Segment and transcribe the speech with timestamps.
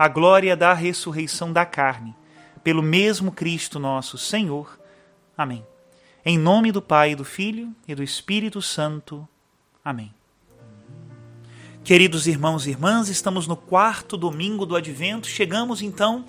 [0.00, 2.16] a glória da ressurreição da carne,
[2.64, 4.80] pelo mesmo Cristo nosso Senhor.
[5.36, 5.62] Amém.
[6.24, 9.28] Em nome do Pai, do Filho e do Espírito Santo.
[9.84, 10.10] Amém.
[11.84, 15.26] Queridos irmãos e irmãs, estamos no quarto domingo do Advento.
[15.26, 16.24] Chegamos então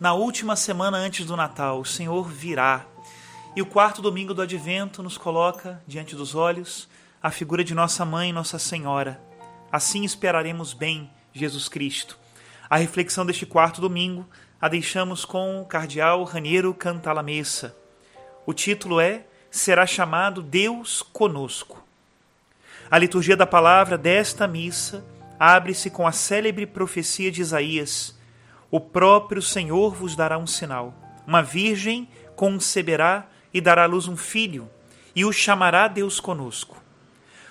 [0.00, 1.78] na última semana antes do Natal.
[1.78, 2.84] O Senhor virá.
[3.54, 6.88] E o quarto domingo do Advento nos coloca diante dos olhos
[7.22, 9.22] a figura de nossa mãe, Nossa Senhora.
[9.70, 12.20] Assim esperaremos bem Jesus Cristo.
[12.70, 14.26] A reflexão deste quarto domingo
[14.60, 17.76] a deixamos com o cardeal Raniero Cantalamessa.
[18.46, 21.82] O título é Será chamado Deus conosco.
[22.90, 25.04] A liturgia da palavra desta missa
[25.38, 28.18] abre-se com a célebre profecia de Isaías:
[28.70, 30.94] O próprio Senhor vos dará um sinal.
[31.26, 34.70] Uma virgem conceberá e dará à luz um filho,
[35.14, 36.82] e o chamará Deus conosco.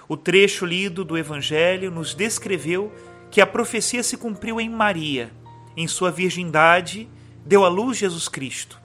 [0.07, 2.91] O trecho lido do Evangelho nos descreveu
[3.31, 5.31] que a profecia se cumpriu em Maria.
[5.75, 7.09] Em sua virgindade,
[7.45, 8.77] deu à luz Jesus Cristo.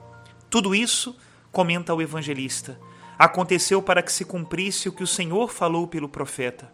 [0.49, 1.17] Tudo isso,
[1.51, 2.79] comenta o evangelista,
[3.19, 6.71] aconteceu para que se cumprisse o que o Senhor falou pelo profeta.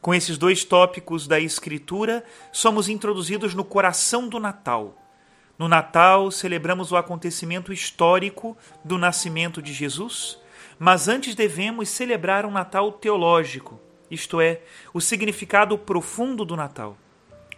[0.00, 4.96] Com esses dois tópicos da Escritura, somos introduzidos no coração do Natal.
[5.58, 10.38] No Natal, celebramos o acontecimento histórico do nascimento de Jesus,
[10.78, 13.78] mas antes devemos celebrar um Natal teológico,
[14.10, 14.60] isto é,
[14.92, 16.96] o significado profundo do Natal.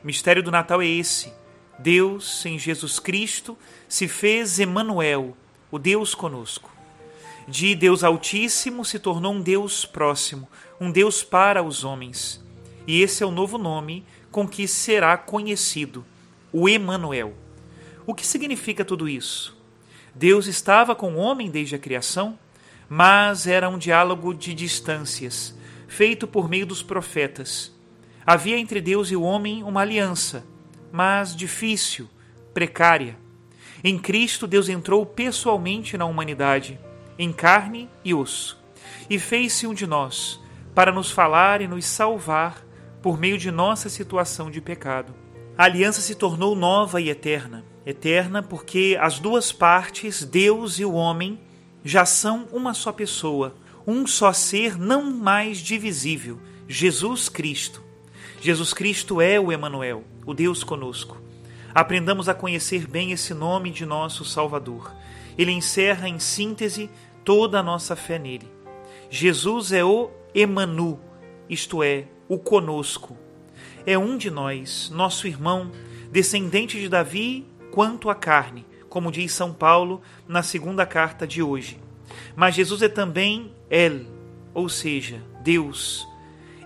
[0.02, 1.32] O mistério do Natal é esse:
[1.78, 3.56] Deus, em Jesus Cristo,
[3.88, 5.36] se fez Emanuel,
[5.70, 6.70] o Deus conosco.
[7.46, 10.48] De Deus Altíssimo se tornou um Deus próximo,
[10.80, 12.42] um Deus para os homens.
[12.86, 16.04] E esse é o novo nome com que será conhecido,
[16.52, 17.34] o Emanuel.
[18.06, 19.56] O que significa tudo isso?
[20.14, 22.38] Deus estava com o homem desde a criação,
[22.88, 25.54] mas era um diálogo de distâncias
[25.90, 27.76] feito por meio dos profetas.
[28.24, 30.46] Havia entre Deus e o homem uma aliança,
[30.92, 32.08] mas difícil,
[32.54, 33.18] precária.
[33.82, 36.78] Em Cristo, Deus entrou pessoalmente na humanidade,
[37.18, 38.62] em carne e osso,
[39.10, 40.40] e fez-se um de nós,
[40.76, 42.64] para nos falar e nos salvar
[43.02, 45.12] por meio de nossa situação de pecado.
[45.58, 47.64] A aliança se tornou nova e eterna.
[47.84, 51.40] Eterna porque as duas partes, Deus e o homem,
[51.84, 53.56] já são uma só pessoa,
[53.90, 57.82] um só ser não mais divisível, Jesus Cristo.
[58.40, 61.20] Jesus Cristo é o Emanuel, o Deus conosco.
[61.74, 64.94] Aprendamos a conhecer bem esse nome de nosso Salvador.
[65.36, 66.88] Ele encerra em síntese
[67.24, 68.48] toda a nossa fé nele.
[69.10, 71.00] Jesus é o Emanu,
[71.48, 73.18] isto é, o conosco.
[73.84, 75.72] É um de nós, nosso irmão,
[76.12, 81.89] descendente de Davi quanto à carne, como diz São Paulo na segunda carta de hoje.
[82.34, 84.06] Mas Jesus é também El,
[84.54, 86.06] ou seja, Deus.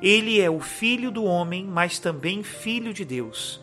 [0.03, 3.61] Ele é o Filho do homem, mas também Filho de Deus.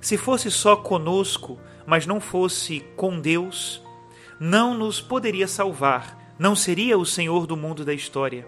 [0.00, 3.82] Se fosse só conosco, mas não fosse com Deus,
[4.38, 8.46] não nos poderia salvar, não seria o Senhor do mundo da história.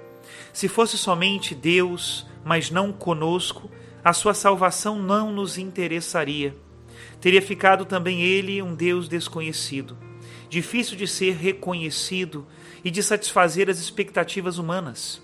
[0.52, 3.70] Se fosse somente Deus, mas não conosco,
[4.04, 6.54] a sua salvação não nos interessaria.
[7.20, 10.09] Teria ficado também ele um Deus desconhecido
[10.50, 12.46] difícil de ser reconhecido
[12.84, 15.22] e de satisfazer as expectativas humanas.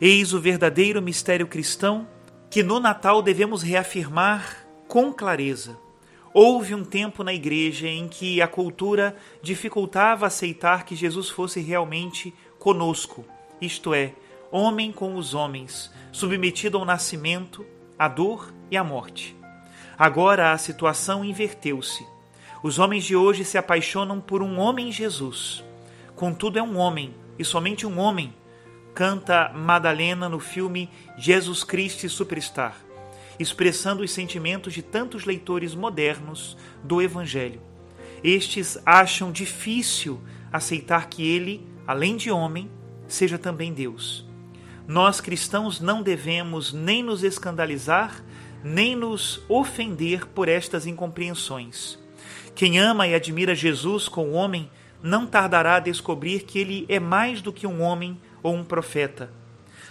[0.00, 2.06] Eis o verdadeiro mistério cristão
[2.50, 5.76] que no Natal devemos reafirmar com clareza.
[6.32, 12.32] Houve um tempo na igreja em que a cultura dificultava aceitar que Jesus fosse realmente
[12.58, 13.24] conosco,
[13.60, 14.14] isto é,
[14.52, 17.64] homem com os homens, submetido ao nascimento,
[17.98, 19.34] à dor e à morte.
[19.98, 22.17] Agora a situação inverteu-se.
[22.62, 25.64] Os homens de hoje se apaixonam por um homem Jesus.
[26.16, 28.34] Contudo, é um homem, e somente um homem,
[28.94, 32.88] canta Madalena no filme Jesus Christ Superstar
[33.38, 37.60] expressando os sentimentos de tantos leitores modernos do Evangelho.
[38.22, 40.20] Estes acham difícil
[40.52, 42.68] aceitar que ele, além de homem,
[43.06, 44.26] seja também Deus.
[44.88, 48.24] Nós cristãos não devemos nem nos escandalizar,
[48.64, 51.98] nem nos ofender por estas incompreensões.
[52.54, 54.70] Quem ama e admira Jesus com o homem
[55.02, 59.30] não tardará a descobrir que ele é mais do que um homem ou um profeta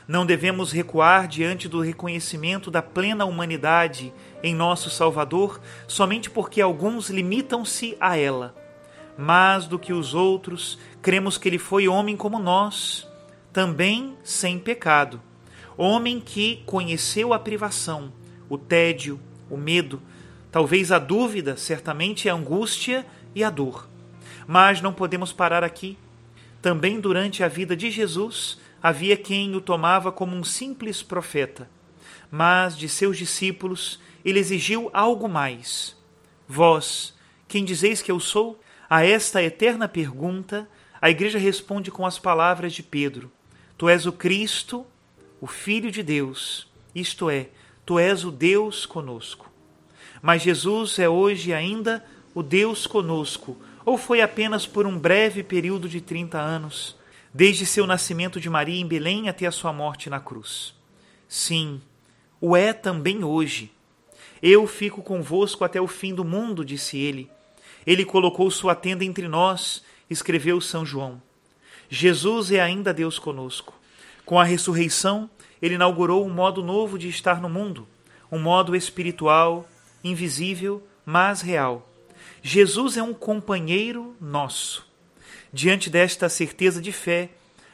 [0.07, 7.09] não devemos recuar diante do reconhecimento da plena humanidade em nosso Salvador somente porque alguns
[7.09, 8.55] limitam-se a ela.
[9.17, 13.07] Mas do que os outros, cremos que ele foi homem como nós,
[13.51, 15.19] também sem pecado.
[15.75, 18.13] Homem que conheceu a privação,
[18.47, 19.19] o tédio,
[19.49, 20.01] o medo,
[20.51, 23.87] talvez a dúvida, certamente a angústia e a dor.
[24.47, 25.97] Mas não podemos parar aqui.
[26.61, 31.69] Também durante a vida de Jesus, havia quem o tomava como um simples profeta,
[32.31, 35.95] mas de seus discípulos ele exigiu algo mais.
[36.47, 37.13] Vós,
[37.47, 38.59] quem dizeis que eu sou?
[38.89, 40.67] A esta eterna pergunta,
[41.01, 43.31] a igreja responde com as palavras de Pedro:
[43.77, 44.85] Tu és o Cristo,
[45.39, 47.49] o Filho de Deus, isto é,
[47.85, 49.46] tu és o Deus conosco.
[50.21, 52.03] Mas Jesus é hoje ainda
[52.33, 56.97] o Deus conosco, ou foi apenas por um breve período de 30 anos?
[57.37, 60.73] desde seu nascimento de Maria em Belém até a sua morte na cruz.
[61.29, 61.79] Sim,
[62.41, 63.71] o é também hoje.
[64.41, 67.29] Eu fico convosco até o fim do mundo, disse ele.
[67.85, 71.21] Ele colocou sua tenda entre nós, escreveu São João.
[71.87, 73.79] Jesus é ainda Deus conosco.
[74.25, 75.29] Com a ressurreição,
[75.61, 77.87] ele inaugurou um modo novo de estar no mundo,
[78.31, 79.69] um modo espiritual,
[80.03, 81.89] invisível, mas real.
[82.41, 84.85] Jesus é um companheiro nosso.
[85.51, 87.29] Diante desta certeza de fé,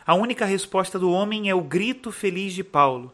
[0.06, 3.14] a única resposta do homem é o grito feliz de Paulo: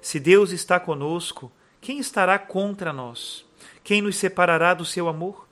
[0.00, 1.50] Se Deus está conosco,
[1.80, 3.44] quem estará contra nós?
[3.82, 5.46] Quem nos separará do seu amor?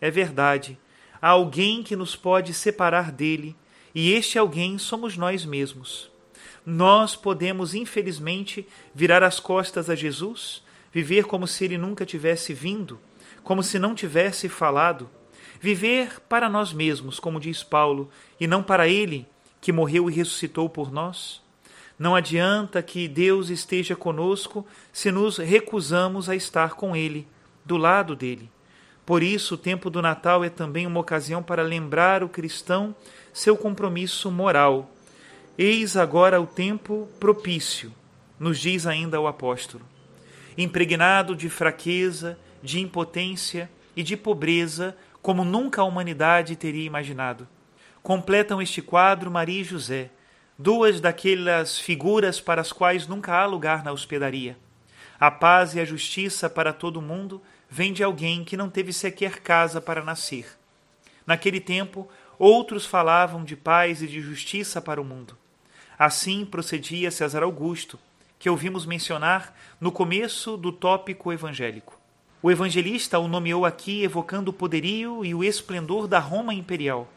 [0.00, 0.78] É verdade,
[1.20, 3.56] há alguém que nos pode separar dele,
[3.94, 6.10] e este alguém somos nós mesmos.
[6.64, 12.98] Nós podemos, infelizmente, virar as costas a Jesus, viver como se ele nunca tivesse vindo,
[13.42, 15.08] como se não tivesse falado
[15.62, 18.10] Viver para nós mesmos, como diz Paulo,
[18.40, 19.24] e não para Ele,
[19.60, 21.40] que morreu e ressuscitou por nós?
[21.96, 27.28] Não adianta que Deus esteja conosco se nos recusamos a estar com Ele,
[27.64, 28.50] do lado dele.
[29.06, 32.92] Por isso, o tempo do Natal é também uma ocasião para lembrar o cristão
[33.32, 34.90] seu compromisso moral.
[35.56, 37.92] Eis agora o tempo propício,
[38.36, 39.91] nos diz ainda o apóstolo.
[40.56, 47.48] Impregnado de fraqueza, de impotência e de pobreza, como nunca a humanidade teria imaginado.
[48.02, 50.10] Completam este quadro Maria e José,
[50.58, 54.56] duas daquelas figuras para as quais nunca há lugar na hospedaria.
[55.18, 57.40] A paz e a justiça para todo o mundo
[57.70, 60.46] vem de alguém que não teve sequer casa para nascer.
[61.26, 62.08] Naquele tempo,
[62.38, 65.38] outros falavam de paz e de justiça para o mundo.
[65.98, 67.98] Assim procedia César Augusto,
[68.42, 71.96] que ouvimos mencionar no começo do tópico evangélico.
[72.42, 77.08] O evangelista o nomeou aqui evocando o poderio e o esplendor da Roma imperial,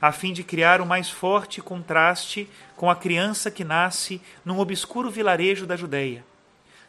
[0.00, 5.08] a fim de criar o mais forte contraste com a criança que nasce num obscuro
[5.08, 6.24] vilarejo da Judéia.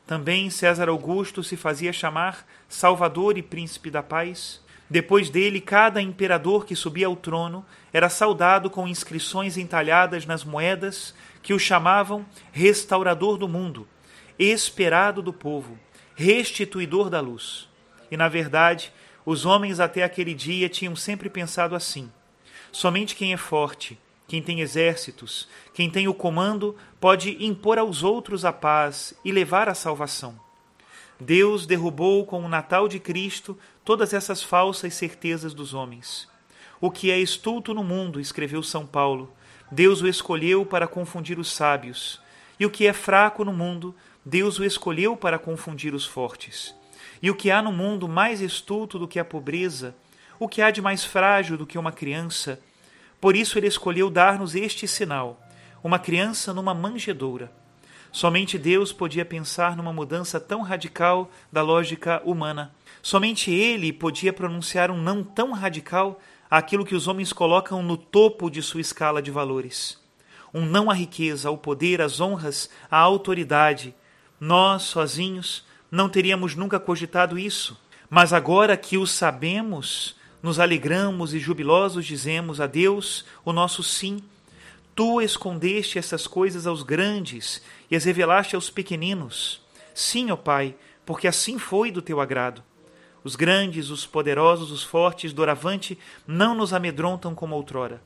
[0.07, 4.59] Também César Augusto se fazia chamar Salvador e Príncipe da Paz.
[4.93, 11.15] Depois dele, cada imperador que subia ao trono era saudado com inscrições entalhadas nas moedas
[11.41, 13.88] que o chamavam Restaurador do mundo,
[14.38, 15.79] Esperado do povo,
[16.13, 17.67] Restituidor da luz.
[18.12, 18.93] E, na verdade,
[19.25, 22.07] os homens até aquele dia tinham sempre pensado assim:
[22.71, 23.97] somente quem é forte,
[24.27, 29.67] quem tem exércitos, quem tem o comando, pode impor aos outros a paz e levar
[29.67, 30.39] a salvação.
[31.19, 36.27] Deus derrubou com o Natal de Cristo todas essas falsas certezas dos homens.
[36.79, 39.33] O que é estulto no mundo, escreveu São Paulo,
[39.71, 42.21] Deus o escolheu para confundir os sábios,
[42.59, 46.73] e o que é fraco no mundo, Deus o escolheu para confundir os fortes.
[47.21, 49.95] E o que há no mundo mais estulto do que a pobreza,
[50.39, 52.59] o que há de mais frágil do que uma criança,
[53.19, 55.41] por isso ele escolheu dar-nos este sinal,
[55.83, 57.51] uma criança numa manjedoura.
[58.11, 62.71] Somente Deus podia pensar numa mudança tão radical da lógica humana.
[63.05, 68.50] Somente ele podia pronunciar um não tão radical àquilo que os homens colocam no topo
[68.50, 70.01] de sua escala de valores.
[70.53, 73.93] Um não à riqueza, ao poder, às honras, à autoridade.
[74.39, 77.77] Nós, sozinhos, não teríamos nunca cogitado isso.
[78.10, 84.24] Mas agora que o sabemos, nos alegramos e jubilosos dizemos a Deus o nosso sim.
[84.95, 89.62] Tu escondeste essas coisas aos grandes e as revelaste aos pequeninos.
[89.93, 90.74] Sim, ó Pai,
[91.05, 92.63] porque assim foi do teu agrado.
[93.23, 98.01] Os grandes, os poderosos, os fortes, doravante, não nos amedrontam como outrora.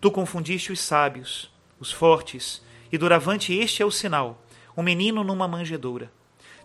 [0.00, 4.42] Tu confundiste os sábios, os fortes, e doravante este é o sinal:
[4.74, 6.10] um menino numa manjedoura.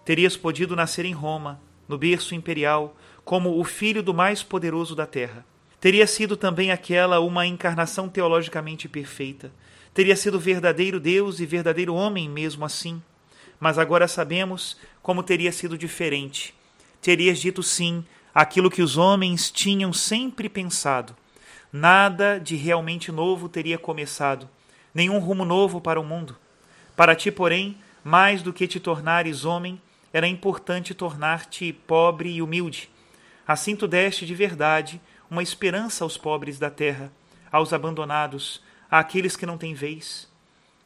[0.06, 5.06] Terias podido nascer em Roma, no berço imperial, como o filho do mais poderoso da
[5.06, 5.46] terra.
[5.82, 9.52] Teria sido também aquela uma encarnação teologicamente perfeita.
[9.94, 13.02] Teria sido verdadeiro Deus e verdadeiro homem mesmo assim.
[13.60, 16.54] Mas agora sabemos como teria sido diferente
[17.02, 21.16] terias dito sim aquilo que os homens tinham sempre pensado.
[21.72, 24.50] Nada de realmente novo teria começado,
[24.94, 26.38] nenhum rumo novo para o mundo.
[26.96, 29.82] Para ti, porém, mais do que te tornares homem,
[30.14, 32.90] era importante tornar-te pobre e humilde.
[33.48, 37.12] Assim tu deste de verdade uma esperança aos pobres da terra,
[37.52, 40.29] aos abandonados, àqueles que não têm vez.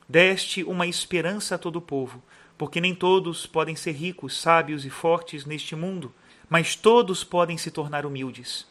[0.07, 2.21] Deste uma esperança a todo o povo,
[2.57, 6.13] porque nem todos podem ser ricos, sábios e fortes neste mundo,
[6.49, 8.67] mas todos podem se tornar humildes.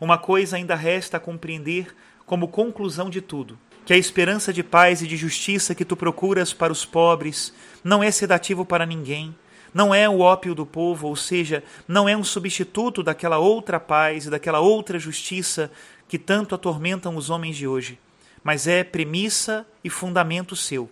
[0.00, 1.94] Uma coisa ainda resta a compreender
[2.26, 6.52] como conclusão de tudo: que a esperança de paz e de justiça que tu procuras
[6.52, 9.34] para os pobres não é sedativo para ninguém,
[9.72, 14.26] não é o ópio do povo, ou seja, não é um substituto daquela outra paz
[14.26, 15.70] e daquela outra justiça
[16.06, 17.98] que tanto atormentam os homens de hoje,
[18.44, 20.90] mas é premissa e fundamento seu.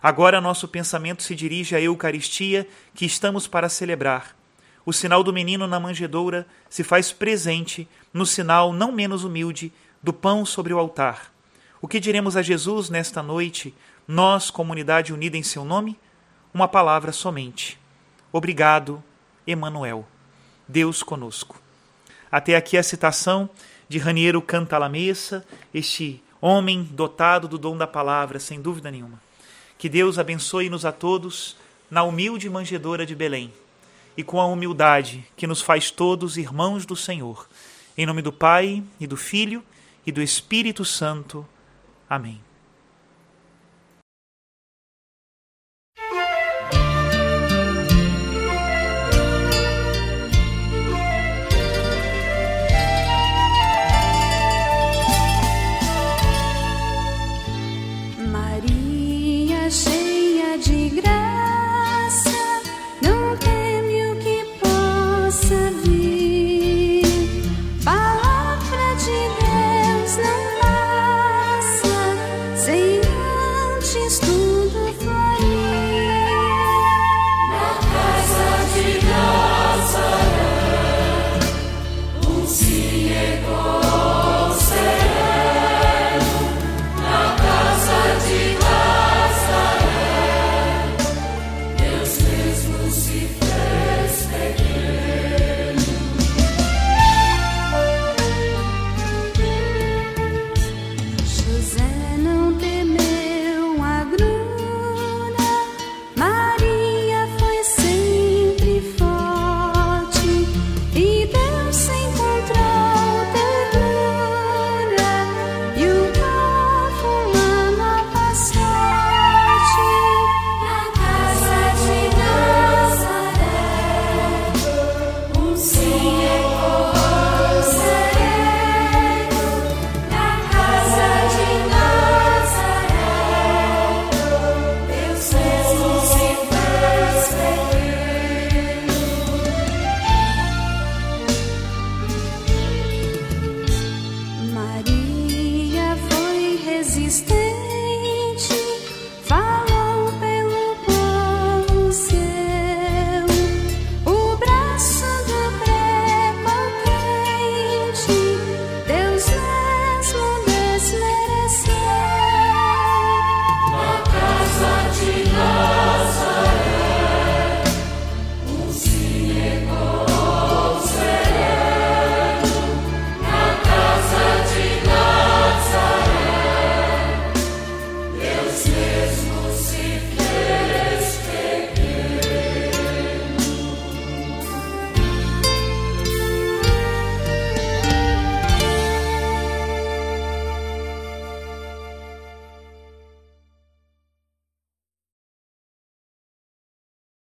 [0.00, 4.36] Agora nosso pensamento se dirige à Eucaristia que estamos para celebrar.
[4.86, 10.12] O sinal do menino na manjedoura se faz presente no sinal não menos humilde do
[10.12, 11.32] pão sobre o altar.
[11.82, 13.74] O que diremos a Jesus nesta noite,
[14.06, 15.98] nós, comunidade unida em seu nome?
[16.54, 17.78] Uma palavra somente.
[18.32, 19.02] Obrigado,
[19.46, 20.06] Emanuel.
[20.66, 21.60] Deus conosco.
[22.30, 23.50] Até aqui a citação
[23.88, 29.20] de Raniero Cantalamessa, este homem dotado do dom da palavra, sem dúvida nenhuma.
[29.76, 31.56] Que Deus abençoe-nos a todos
[31.90, 33.52] na humilde manjedoura de Belém
[34.16, 37.48] e com a humildade que nos faz todos irmãos do Senhor.
[37.96, 39.62] Em nome do Pai, e do Filho,
[40.04, 41.46] e do Espírito Santo.
[42.10, 42.47] Amém.